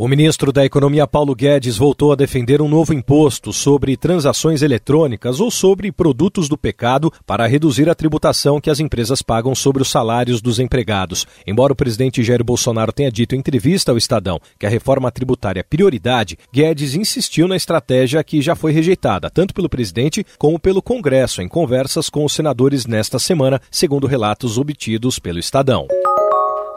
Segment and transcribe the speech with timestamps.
[0.00, 5.40] O ministro da Economia Paulo Guedes voltou a defender um novo imposto sobre transações eletrônicas
[5.40, 9.90] ou sobre produtos do pecado para reduzir a tributação que as empresas pagam sobre os
[9.90, 11.26] salários dos empregados.
[11.46, 15.60] Embora o presidente Jair Bolsonaro tenha dito em entrevista ao Estadão que a reforma tributária
[15.60, 20.80] é prioridade, Guedes insistiu na estratégia que já foi rejeitada tanto pelo presidente como pelo
[20.80, 25.86] Congresso em conversas com os senadores nesta semana, segundo relatos obtidos pelo Estadão.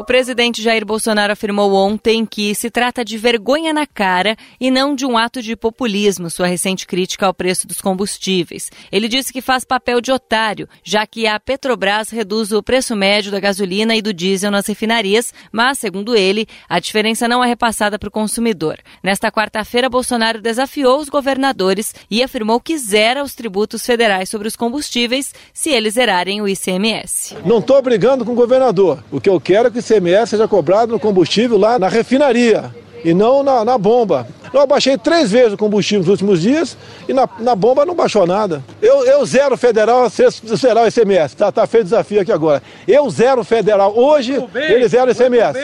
[0.04, 4.94] O presidente Jair Bolsonaro afirmou ontem que se trata de vergonha na cara e não
[4.94, 8.70] de um ato de populismo, sua recente crítica ao preço dos combustíveis.
[8.92, 13.32] Ele disse que faz papel de otário, já que a Petrobras reduz o preço médio
[13.32, 17.98] da gasolina e do diesel nas refinarias, mas, segundo ele, a diferença não é repassada
[17.98, 18.80] para o consumidor.
[19.02, 24.58] Nesta quarta-feira, Bolsonaro desafiou os governadores e afirmou que zera os tributos federais sobre os
[24.58, 27.38] combustíveis se eles zerarem o ICMS.
[27.46, 29.02] Não estou brigando com o governador.
[29.10, 33.14] O que eu quero é que ICMS seja cobrado no combustível lá na refinaria e
[33.14, 34.28] não na, na bomba.
[34.54, 36.78] Eu abaixei três vezes o combustível nos últimos dias
[37.08, 38.64] e na, na bomba não baixou nada.
[38.82, 41.36] Eu, eu zero federal, zerar o ICMS.
[41.36, 42.62] Tá, tá feito o desafio aqui agora.
[42.88, 43.98] Eu zero federal.
[43.98, 45.60] Hoje, ele zera o ICMS.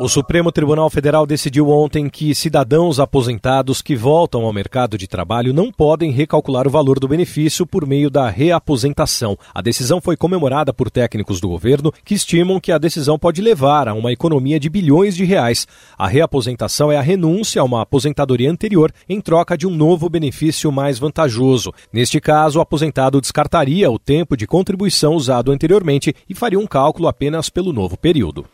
[0.00, 5.52] O Supremo Tribunal Federal decidiu ontem que cidadãos aposentados que voltam ao mercado de trabalho
[5.52, 9.36] não podem recalcular o valor do benefício por meio da reaposentação.
[9.52, 13.88] A decisão foi comemorada por técnicos do governo que estimam que a decisão pode levar
[13.88, 15.66] a uma economia de bilhões de reais.
[15.98, 20.70] A reaposentação é a renúncia a uma aposentadoria anterior em troca de um novo benefício
[20.70, 21.72] mais vantajoso.
[21.92, 27.08] Neste caso, o aposentado descartaria o tempo de contribuição usado anteriormente e faria um cálculo
[27.08, 28.46] apenas pelo novo período.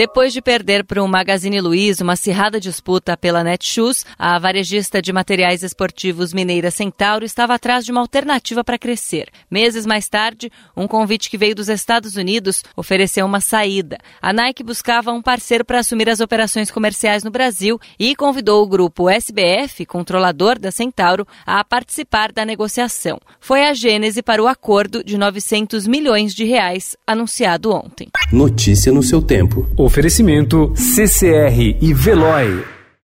[0.00, 5.12] Depois de perder para o Magazine Luiza uma acirrada disputa pela Netshoes, a varejista de
[5.12, 9.28] materiais esportivos mineira Centauro estava atrás de uma alternativa para crescer.
[9.50, 13.98] Meses mais tarde, um convite que veio dos Estados Unidos ofereceu uma saída.
[14.22, 18.66] A Nike buscava um parceiro para assumir as operações comerciais no Brasil e convidou o
[18.66, 23.20] grupo SBF, controlador da Centauro, a participar da negociação.
[23.38, 28.08] Foi a gênese para o acordo de 900 milhões de reais anunciado ontem.
[28.32, 29.68] Notícia no seu tempo.
[29.90, 32.79] Oferecimento CCR e Veloy.